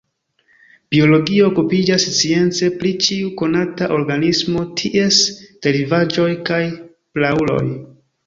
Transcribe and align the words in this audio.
Biologio 0.93 1.43
okupiĝas 1.49 2.05
science 2.19 2.69
pri 2.79 2.93
ĉiu 3.07 3.27
konata 3.43 3.89
organismo, 3.99 4.65
ties 4.81 5.21
derivaĵoj 5.67 6.27
kaj 6.49 6.63
prauloj. 7.19 7.63